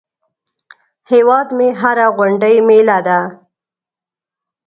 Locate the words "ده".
3.07-3.19